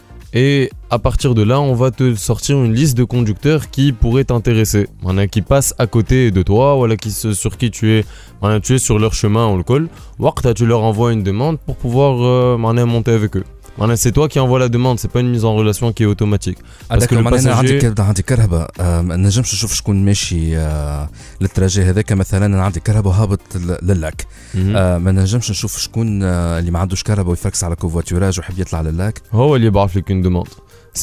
[0.33, 4.23] Et à partir de là, on va te sortir une liste de conducteurs qui pourraient
[4.23, 4.87] t'intéresser.
[5.01, 8.05] Voilà, qui passent à côté de toi, voilà, qui sur qui tu es,
[8.39, 9.89] voilà, tu es sur leur chemin, on le colle.
[10.19, 13.43] Waqta, tu leur envoies une demande pour pouvoir euh, monter avec eux.
[13.78, 16.10] Voilà, c'est toi qui envoies la demande, c'est pas une mise en relation qui est
[16.14, 16.58] automatique.
[16.88, 20.04] Parce que le معناها أنا عندي passager- كرهبة عندي كرهبة آه، ما نجمش نشوف شكون
[20.04, 21.08] ماشي آه،
[21.40, 24.56] للتراجي هذاك مثلا انا عندي كرهبة وهابط ل- للاك Mhm.
[24.56, 28.80] آه، ما نجمش نشوف شكون آه، اللي ما عندوش كرهبة ويفركس على كوفواتوراج ويحب يطلع
[28.80, 30.50] للاك هو اللي يبعث لك une demande.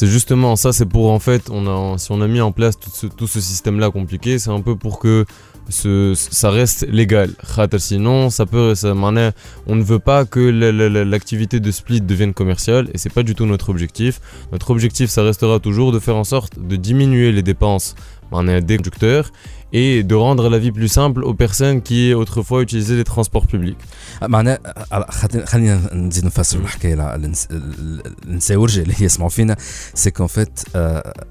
[0.00, 2.74] C'est justement ça, c'est pour en fait, on a, si on a mis en place
[2.82, 5.14] tout ce, tout ce système-là compliqué, c'est un peu pour que
[5.68, 7.30] ce, ça reste légal.
[7.56, 9.32] Khater, Sinon, ça peut, ça, معناها,
[9.66, 13.12] on ne veut pas que la- la- la- l'activité de split devienne commerciale et c'est
[13.18, 14.20] pas du tout notre objectif.
[14.52, 17.94] Notre objectif, ça restera toujours de faire en sorte de diminuer les dépenses
[18.32, 19.32] معناها des conducteurs
[19.72, 23.78] et de rendre la vie plus simple aux personnes qui autrefois utilisaient les transports publics.
[24.22, 24.58] معناها
[25.10, 27.48] خاطر- خلينا نزيد نفسروا الحكايه لا- النس-
[28.26, 29.56] النساورجه اللي هي يسمعوا فينا
[29.94, 30.60] سي كون فيت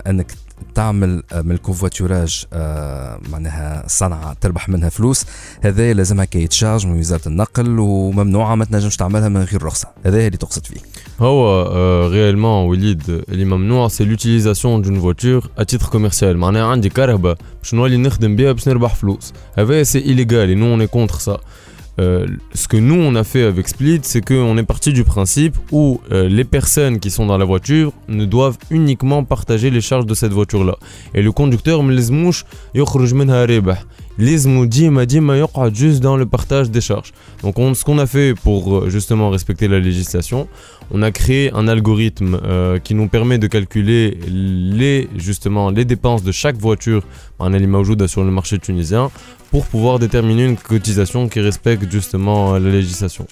[0.08, 0.32] انك
[0.75, 5.25] تعمل آه، من الكوفواتوراج آه، معناها صنعة تربح منها فلوس
[5.63, 9.89] هذا لازمها كي يتشارج من وزارة النقل وممنوعة ما تنجمش تعملها من غير رخصة.
[10.07, 10.81] هذا اللي تقصد فيه.
[11.21, 16.25] هو euh, réellement وليد اللي ممنوع l'utilisation d'une voiture à titre commercial.
[16.25, 19.33] معناها عندي كرهبة باش نولي نخدم بها باش نربح فلوس.
[19.55, 21.41] هذا et nous on est contre ça.
[22.01, 25.57] Euh, ce que nous on a fait avec Split, c'est qu'on est parti du principe
[25.73, 30.07] où euh, les personnes qui sont dans la voiture ne doivent uniquement partager les charges
[30.07, 30.77] de cette voiture-là.
[31.15, 32.11] Et le conducteur, me les
[34.19, 35.21] les Zmoudi m'a dit
[35.73, 37.13] juste dans le partage des charges.
[37.43, 40.49] Donc on, ce qu'on a fait pour euh, justement respecter la législation,
[40.91, 46.25] on a créé un algorithme euh, qui nous permet de calculer les, justement, les dépenses
[46.25, 47.05] de chaque voiture
[47.39, 49.11] en Alimajouda sur le marché tunisien
[49.51, 53.27] pour pouvoir déterminer une cotisation qui respecte justement euh, la législation.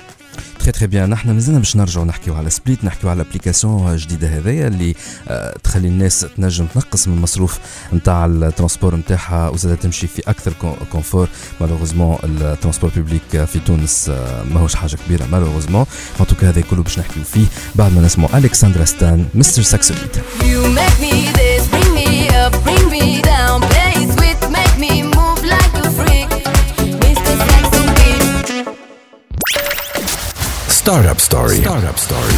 [0.60, 4.66] تري تري بيان نحن مازلنا باش نرجعوا نحكيو على سبليت نحكيو على الابليكاسيون جديده هذايا
[4.68, 4.94] اللي
[5.28, 7.58] آه، تخلي الناس تنجم تنقص من المصروف
[7.92, 11.28] نتاع الترونسبور نتاعها وزاد تمشي في أكثر كون- كونفور
[11.60, 15.86] مالوغوزمون الترونسبور بوبليك في تونس آه، ماهوش حاجة كبيرة مالوغوزمون
[16.20, 17.46] ان توكا هذا كله باش نحكيو فيه.
[17.74, 20.16] بعد ما نسمعوا ألكسندرا ستان مستر ساكسوليت
[30.86, 32.34] ستارت اب ستوري ستارت اب ستوري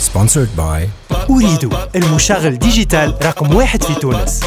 [0.00, 0.88] سبونسرد باي
[1.30, 4.40] أريد المشغل ديجيتال رقم واحد في تونس.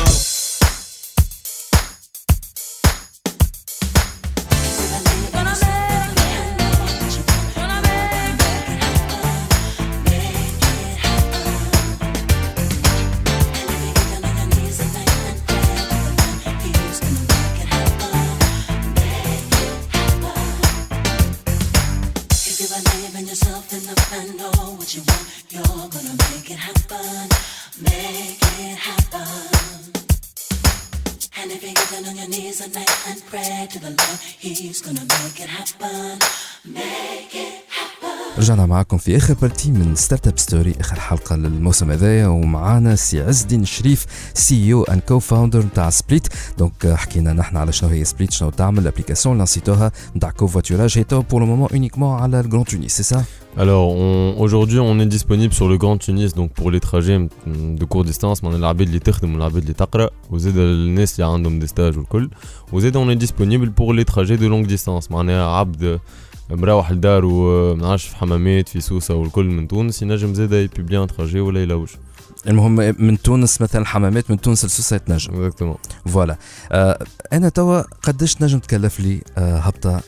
[39.01, 42.27] في آخر بارتي من ستارت اب ستوري آخر حلقة للموسم هذايا.
[42.27, 47.33] ومعانا سي عز الدين الشريف سي أو اند كو فاوندر نتاع سبليت دونك آه، حكينا
[47.33, 51.39] نحن على شنو هي سبليت شنو تعمل الابليكاسيون اللي نسيتوها نتاع كوفواتوراج هي تو بور
[51.41, 53.23] لو مومون اونيكمون على الجران تونيس سي سا
[53.57, 57.19] Alors on- aujourd'hui on est disponible sur le Grand Tunis donc pour les trajets
[57.81, 58.43] de courte distance.
[58.43, 62.29] من العباد اللي تخدم والعباد اللي تقرا وزاد الناس اللي عندهم دي ستاج والكل
[62.73, 65.11] وزاد on est disponible pour les trajets de longue distance.
[65.11, 65.99] معناها عبد
[66.55, 71.07] مروح لدار وما نعرفش في حمامات في سوسة والكل من تونس ينجم زاد يبيبلي ان
[71.07, 71.89] تراجي ولا يلوج.
[72.47, 75.33] المهم من تونس مثلا حمامات من تونس لسوسة يتنجم.
[75.33, 75.77] إكزاكتومون.
[76.05, 76.37] فوالا.
[76.71, 79.99] آه أنا توا قداش تنجم تكلف لي آه هبطة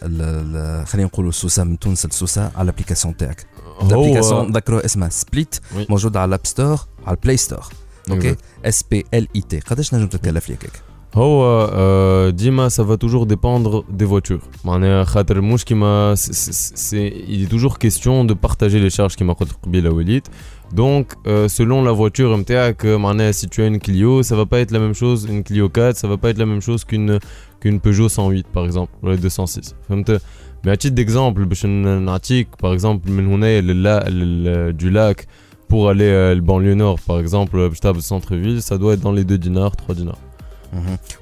[0.84, 3.46] خلينا نقولوا سوسة من تونس لسوسة على الابليكاسيون تاعك.
[3.82, 5.56] الابليكاسيون ذكروها اسمها سبليت.
[5.90, 7.64] موجوده على الاب ستور على البلاي ستور
[8.12, 8.36] أوكي.
[8.66, 10.82] اس بي ال اي تي قداش تنجم تتكلف لي هكاك
[11.15, 16.77] هو آه، ديما ça va toujours dépendre des voitures معناها خاطر مش كيما سي- سي-
[16.77, 20.27] سي il est toujours question de partager les charges كيما قلت قبيله وليد
[20.75, 24.47] donc euh, selon la voiture نتاعك آه، معناها si tu as une Clio ça va
[24.47, 26.85] pas être la même chose une Clio 4 ça va pas être la même chose
[26.85, 27.19] qu'une
[27.61, 30.21] qu'une Peugeot 108 par exemple ولا 206 فهمت
[30.67, 35.27] mais à titre d'exemple باش ن- نعطيك par exemple من هنا للا لل- du lac
[35.73, 39.13] pour aller euh, le banlieue nord par exemple باش تهبط centre-ville ça doit être dans
[39.13, 40.32] les 2 dinars 3 dinars مهم.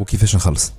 [0.01, 0.73] وكيفاش نخلص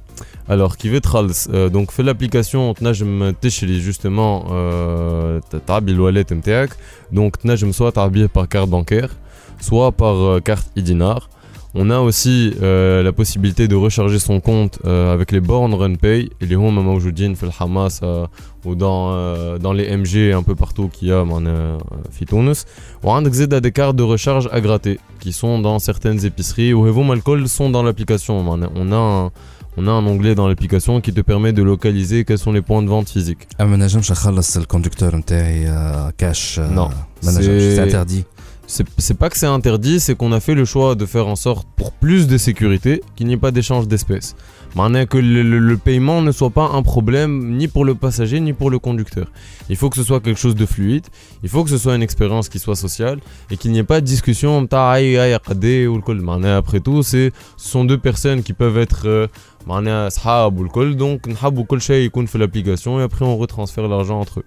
[0.49, 6.69] Alors, qui veut تخلص euh, donc fait l'application تنجم تشري justement euh, تعبي الواليت نتاعك
[7.13, 9.09] donc تنجم soit تعبيه par carte bancaire
[9.61, 11.29] soit par euh, carte e-dinar
[11.75, 16.29] on a aussi euh, la possibilité de recharger son compte euh, avec les bornes RunPay
[16.41, 18.27] اللي هما موجودين في الحماس euh,
[18.65, 21.77] ou dans euh, dans les MG un peu partout qu'il y a معناها
[22.11, 22.65] في تونس
[23.03, 27.47] وعندك زيد des cartes de recharge à gratter qui sont dans certaines épiceries وهذوما الكل
[27.49, 29.31] sont dans l'application معناها on a un,
[29.79, 32.81] on a un onglet dans l'application qui te permet de localiser quels sont les points
[32.81, 33.47] de vente physiques.
[33.61, 36.93] اما ما نجمش نخلص الكوندكتور نتاعي آه، كاش آه، Non.
[37.25, 38.23] ما نجمش C'est- سي انتردي
[38.98, 41.68] c'est pas que c'est interdit, c'est qu'on a fait le choix de faire en sorte,
[41.76, 44.34] pour plus de sécurité, qu'il n'y ait pas d'échange d'espèces.
[44.74, 48.54] Maintenant que le, le, paiement ne soit pas un problème ni pour le passager ni
[48.54, 49.26] pour le conducteur.
[49.68, 51.04] Il faut que ce soit quelque chose de fluide,
[51.42, 53.18] il faut que ce soit une expérience qui soit sociale
[53.50, 54.66] et qu'il n'y ait pas de discussion
[56.56, 59.26] Après tout, ce sont deux personnes qui peuvent être euh,
[60.96, 61.28] donc
[62.14, 64.44] on fait l'application et après on retransfère l'argent entre eux.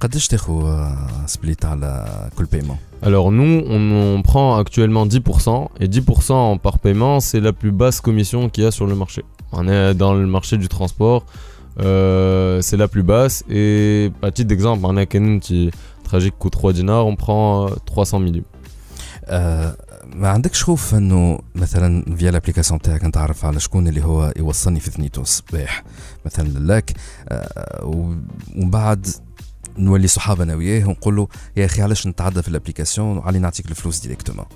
[0.00, 2.06] قداش تاخذ آه، سبليت على
[2.38, 3.82] كل بايمون Alors nous, on,
[4.18, 8.66] on prend actuellement 10%, et 10% par paiement, c'est la plus basse commission qu'il y
[8.66, 9.22] a sur le marché.
[9.52, 11.20] On est dans le marché du transport,
[11.80, 15.70] euh, c'est la plus basse, et à titre d'exemple, on a un qui
[16.08, 18.44] tragique coûte 3 dinars, on prend euh, 300 millions.
[19.24, 19.76] آه،
[20.14, 24.90] ما عندكش خوف انه مثلا فيا الابليكاسيون تاعك نتعرف على شكون اللي هو يوصلني في
[24.90, 25.84] ثنيتو الصباح
[26.26, 26.92] مثلا للاك
[27.28, 28.14] آه، و-
[28.56, 29.06] ومن بعد
[29.78, 34.00] نولي صحاب انا وياه ونقول له يا اخي علاش نتعدى في الابليكاسيون وعلي نعطيك الفلوس
[34.00, 34.46] ديريكتومون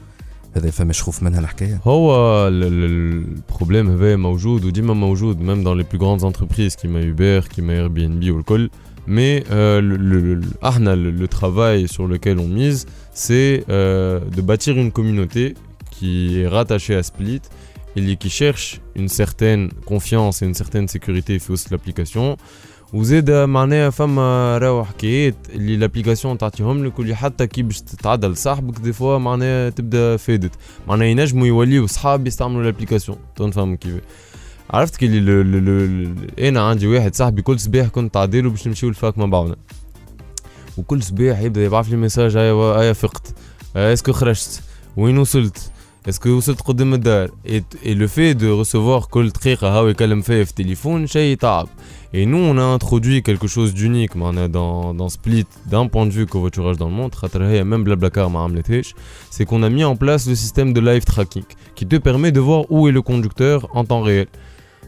[0.56, 2.14] هذا فماش خوف منها الحكايه هو
[2.48, 8.30] البروبليم هذا موجود وديما موجود même dans les plus grandes entreprises كيما Uber كيما Airbnb
[8.30, 8.70] والكل
[9.06, 14.20] mais euh, le, le, le, احنا le, le travail sur lequel on mise c'est euh,
[14.36, 15.54] de bâtir une communauté
[15.90, 17.42] qui est rattachée à Split
[17.96, 22.36] et qui cherche une certaine confiance et une certaine sécurité في وسط l'application
[22.93, 28.79] وزاد معناها فما راهو حكايات اللي الابليكاسيون تعطيهم لك واللي حتى كي باش تتعدى لصاحبك
[28.79, 30.51] دي فوا معناها تبدا فادت.
[30.87, 34.01] معناها ينجموا يوليو صحاب يستعملوا الابليكاسيون تنفهم كيف؟
[34.69, 36.03] عرفت كي اللي ل- ل- ل-
[36.37, 39.55] ل- أنا عندي واحد صاحبي كل صباح كنت عديله باش نمشيو الفاك مع بعضنا.
[40.77, 43.35] وكل صباح يبدأ يبعث لي ميساج هيا هيا فقت.
[43.75, 44.61] آه، اسكو خرجت؟
[44.97, 45.71] وين وصلت؟
[46.09, 47.31] اسكو وصلت قدام الدار؟
[47.85, 51.67] اي لو في دو ريسيفوار كل دقيقة هاو يكلم فيا في التليفون شيء يتعب.
[52.13, 56.25] Et nous, on a introduit quelque chose d'unique dans, dans Split, d'un point de vue
[56.25, 57.11] covoiturage dans le monde,
[57.65, 58.29] même Blablacar
[59.29, 61.43] c'est qu'on a mis en place le système de live tracking
[61.75, 64.27] qui te permet de voir où est le conducteur en temps réel.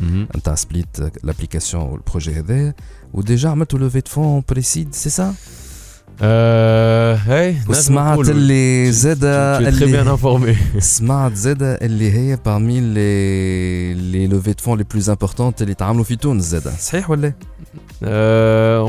[0.00, 0.36] اللونسمون Mhm.
[0.36, 0.86] نتاع سبليت
[1.24, 2.74] لابليكاسيون والبروجي هذا
[3.14, 5.34] وديجا عملتوا لوفي دو فون بريسيد سي سا
[6.20, 6.22] Euh,
[7.26, 8.30] hey, نجم وسمعت نقول.
[8.30, 10.78] اللي زادا Tu es très bien اللي informé.
[10.78, 12.48] سمعت زادا اللي هي parmi
[12.94, 17.32] لي لي لوفي دو فون لي بلوز امبورطونت اللي تعملوا في تونس زادا صحيح ولا؟
[18.02, 18.04] Euh,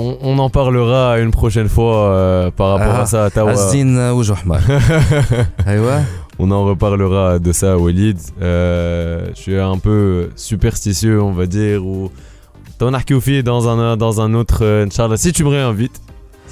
[0.02, 3.54] on, on en parlera une prochaine fois euh, par rapport Ah, à ça à Tawa.
[6.39, 8.20] عزين وجه حمار ايوه On en reparlera de ça, Walid.
[8.42, 12.10] Euh, je suis un peu superstitieux, on va dire, ou
[12.80, 14.60] t'en as fait dans un, dans un autre.
[14.64, 16.02] euh, Inch'Allah, si tu me réinvites,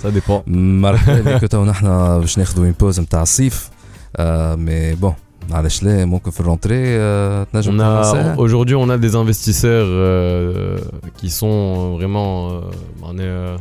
[0.02, 0.44] ça dépend.
[0.48, 1.88] مرحبا بك تو نحن
[2.20, 3.70] باش ناخذوا اون بوز نتاع الصيف
[4.16, 5.14] آه مي بون
[5.50, 9.88] معلش لا ممكن في الرونتري آه تنجم On a, تنسى aujourd'hui, on a des investisseurs
[9.90, 10.78] euh,
[11.18, 12.50] qui sont vraiment.
[12.52, 12.62] euh,
[13.04, 13.58] on est, euh,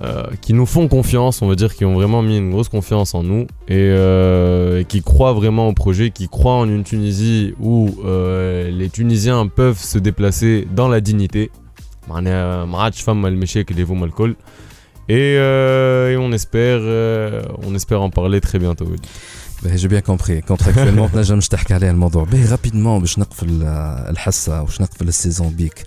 [0.00, 3.14] euh, qui nous font confiance, on va dire, qui ont vraiment mis une grosse confiance
[3.14, 7.54] en nous et, euh, et qui croient vraiment au projet, qui croient en une Tunisie
[7.60, 11.50] où euh, les Tunisiens peuvent se déplacer dans la dignité.
[12.08, 14.36] معناها ما عادش فما المشاكل اللي هما الكل.
[15.10, 18.86] Et, euh, et on espère, euh, on espère en parler très bientôt.
[19.74, 24.80] j'ai bien compris كونتراكتوالمون تنجمش تحكي عليه الموضوع باهي رابيدمون باش نقفل آه، الحصه باش
[24.80, 25.84] نقفل السيزون بيك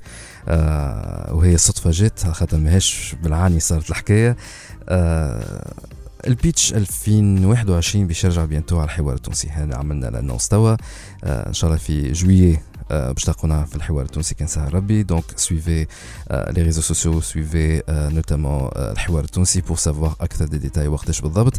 [0.48, 4.36] آه وهي صدفة جات خاطر ماهيش بالعاني صارت الحكاية.
[4.88, 5.72] آه
[6.26, 9.48] البيتش 2021 باش يرجع بيانتو على الحوار التونسي.
[9.48, 10.76] هذا عملنا لانونس توا
[11.24, 15.23] آه إن شاء الله في جويي باش تلقونا في الحوار التونسي كان سهل ربي دونك
[15.35, 15.87] سويفي
[16.31, 21.53] لي ريزو سوسيو سويفي نوتامون الحوار التونسي بور سافوار اكثر دي ديتاي وقتاش بالضبط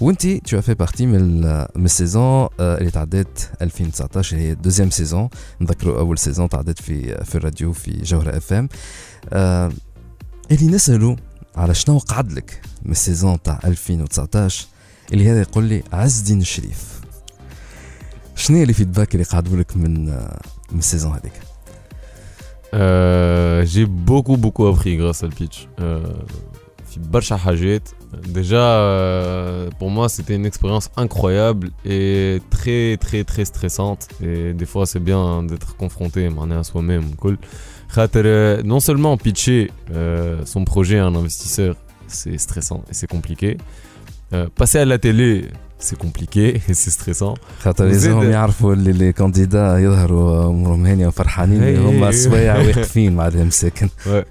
[0.00, 2.22] وانت تو افي بارتي من ال- من السيزون
[2.60, 5.28] آه، اللي تعدات 2019 هي دوزيام سيزون
[5.60, 8.68] نذكروا اول سيزون تعدات في في الراديو في جوهره اف ام
[10.50, 11.16] اللي نسالوا
[11.56, 14.66] على شنو قعد لك من السيزون تاع 2019
[15.12, 17.00] اللي هذا يقول لي عز الدين الشريف
[18.36, 20.22] شنو اللي فيدباك اللي قعدوا لك من
[20.73, 21.33] une saison avec
[22.73, 25.67] euh, J'ai beaucoup, beaucoup appris grâce à le pitch.
[25.79, 26.01] Euh,
[28.27, 34.09] Déjà, euh, pour moi, c'était une expérience incroyable et très, très, très stressante.
[34.21, 37.15] Et des fois, c'est bien d'être confronté à soi-même.
[37.15, 37.37] Cool.
[37.97, 41.75] Euh, non seulement pitcher euh, son projet à un investisseur,
[42.07, 43.57] c'est stressant et c'est compliqué.
[44.55, 45.47] passer à la télé,
[45.80, 47.34] c'est compliqué et c'est stressant.
[47.60, 52.12] خاطر وزاد- لازمهم يعرفوا اللي لي كانديدا يظهروا امورهم هانيه وفرحانين هي- اللي هما هي-
[52.12, 54.24] سوايع واقفين مع مساكن Ouais.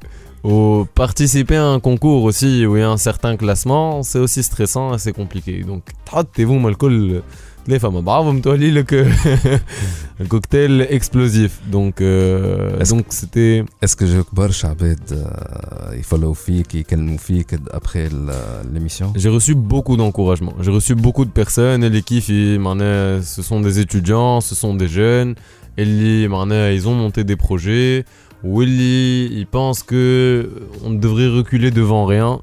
[0.48, 4.42] Ou participer à un concours aussi où il y a un certain classement, c'est aussi
[4.50, 5.64] stressant et c'est compliqué.
[5.72, 7.22] Donc, تحطي vous الكل
[7.68, 9.08] les femmes بعضهم تولي لك
[10.22, 16.34] un cocktail explosif donc euh, Est-ce donc c'était Est-ce que j'ai برشا عباد آه، يفولو
[16.34, 18.32] فيك يكلموا فيك après ال-
[18.74, 20.54] l'émission J'ai reçu beaucoup d'encouragement.
[20.62, 21.84] J'ai reçu beaucoup de personnes.
[21.84, 25.36] Et les kiffs, ils- معناها, ce sont des étudiants, ce sont des jeunes.
[25.78, 28.06] Et les- معناها, ils ont monté des projets.
[28.44, 30.50] Willy, ils pensent que
[30.84, 32.40] on devrait reculer devant rien.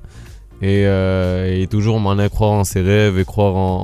[0.62, 3.74] Et, euh, et toujours معناها, croire en ses rêves et croire en,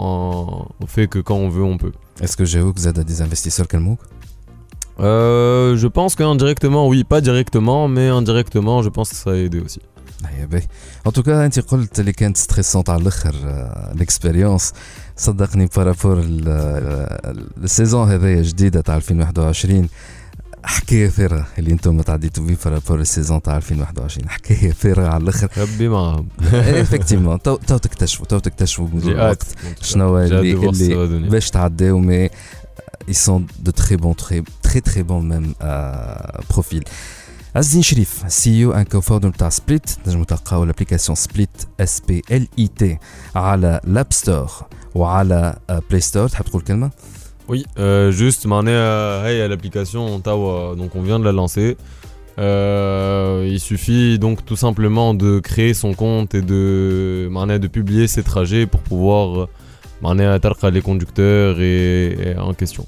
[0.81, 1.93] en- au fait que quand on veut, on peut.
[2.23, 3.99] Est-ce que جاوك زاد des investisseurs كلموك
[5.01, 9.61] Euh, je pense qu'indirectement, oui, pas directement, mais indirectement, je pense que ça a aidé
[9.61, 9.81] aussi.
[10.27, 10.63] هيا باهي
[11.07, 13.35] ان توكا انت قلت اللي كانت ستريسونت على الاخر
[13.95, 14.73] الاكسبيريونس
[15.17, 16.25] صدقني بارابور
[17.63, 19.89] السيزون هذايا جديده تاع 2021
[20.65, 25.89] حكايه فارغه اللي انتم تعديتوا بيه بارابور السيزون تاع 2021 حكايه فارغه على الاخر ربي
[25.89, 26.29] معهم.
[26.53, 29.85] افكتيفمون تو تو تكتشفوا تو تكتشفوا بمرور J'ai الوقت hâte.
[29.85, 31.31] شنو J'ai hâte اللي de voir ce que ça va اللي donner.
[31.33, 32.29] باش تعداو مي
[33.11, 36.89] ils sont de très bons très très très bons même euh, profils
[37.57, 41.51] عز الدين شريف سي او ان كوفاوندر نتاع سبليت تنجموا تلقاو الابليكاسيون سبليت
[41.81, 42.99] اس بي ال اي تي
[43.35, 44.51] على لاب ستور
[44.95, 45.57] وعلى
[45.91, 46.01] بلاي
[47.50, 50.76] oui, euh, juste, m'en est à, l'application Ottawa.
[50.78, 51.78] Donc, on vient de la lancer.
[52.40, 58.24] Euh, il suffit donc tout simplement de créer son compte et de, de publier ses
[58.24, 59.48] trajets pour pouvoir
[60.04, 62.88] euh, les conducteurs et en question.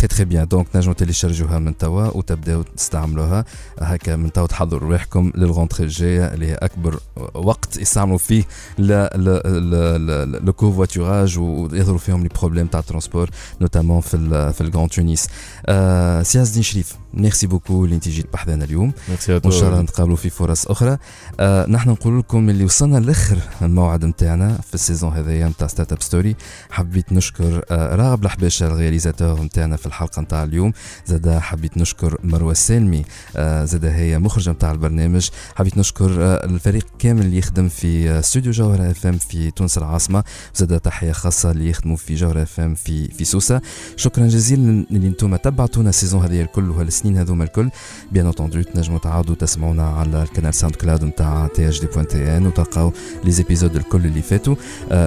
[0.00, 0.48] تري تري بيان.
[0.48, 3.44] دونك تنجموا تيليشارجوها من توا وتبداو تستعملوها.
[3.78, 7.00] هكا من توا تحضروا روحكم للغونتري الجاية اللي هي أكبر
[7.34, 8.44] وقت يستعملوا فيه
[8.78, 13.30] لو كوفواتوراج ويظهروا فيهم لي بروبليم تاع الترونسبور
[13.60, 15.28] نوتامون في ال في الجراند تونيس.
[15.66, 19.80] آه سي عز الدين شريف ميرسي بوكو اللي انت جيت بحذانا اليوم وإن شاء الله.
[19.80, 20.98] نتقابلوا في فرص أخرى.
[21.40, 26.02] آه نحن نقول لكم اللي وصلنا لاخر الموعد نتاعنا في السيزون هذايا نتاع ستارت اب
[26.02, 26.36] ستوري
[26.70, 30.72] حبيت نشكر آه راغب الحباشة الرياليزاتور نتاعنا في الحلقة نتاع اليوم.
[31.06, 33.04] زاد حبيت نشكر مروة سالمي.
[33.36, 35.28] آه زاد هي مخرجة نتاع البرنامج.
[35.54, 39.78] حبيت نشكر آه الفريق كامل اللي يخدم في آه، استوديو جوهره اف إم في تونس
[39.78, 40.24] العاصمة.
[40.54, 43.60] زاد تحية خاصة اللي يخدموا في جوهره اف إم في في سوسة.
[43.96, 47.70] شكرا جزيلا اللي أنتم تبعتونا السيزون هذه الكل وهالسنين هذوما الكل.
[48.12, 52.36] بيان اوتوندو تنجموا تعاودوا تسمعونا على القناه ساوند كلاود نتاع تي اش دي بوان تي
[52.36, 52.92] إن وتلقاو
[53.24, 54.56] لي زيبيزود الكل اللي فاتوا.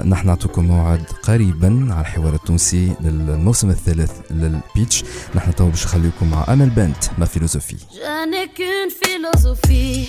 [0.06, 4.12] نحن نعطوكم موعد قريبا على الحوار التونسي للموسم الثالث
[4.73, 5.05] للبيتش
[5.35, 10.09] نحن تو باش نخليكم مع امل بنت ما فيلوزوفي Je n'ai qu'une philosophie,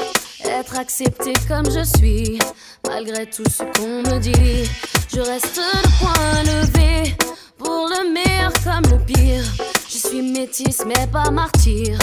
[0.59, 2.39] être accepté comme je suis,
[2.87, 4.69] malgré tout ce qu'on me dit.
[5.13, 7.15] Je reste le point levé,
[7.57, 9.45] pour le meilleur comme le pire.
[9.91, 11.97] Je suis métisse mais pas martyr,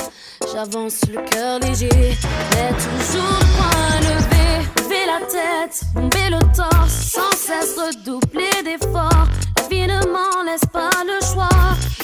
[0.52, 2.16] j'avance le cœur léger,
[2.52, 4.46] mais toujours le point levé.
[4.78, 9.28] Lever la tête, bomber le torse, sans cesse redoubler d'efforts.
[9.58, 11.19] La vie ne m'en laisse pas le choix,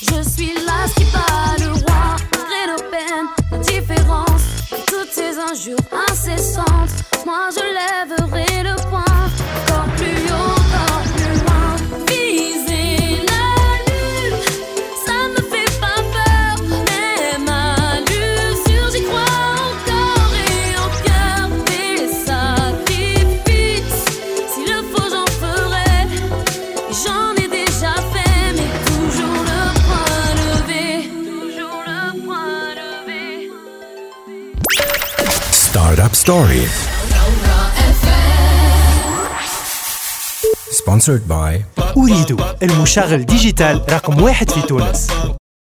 [0.01, 4.45] je suis là qui bat le roi, malgré nos peines, nos différences,
[4.87, 5.77] toutes ces injures
[6.09, 6.91] incessantes.
[7.25, 10.56] Moi je lèverai le poing, encore plus haut,
[36.27, 36.67] Story.
[40.71, 41.63] Sponsored by
[41.97, 45.07] أريد المشغل ديجيتال رقم واحد في تونس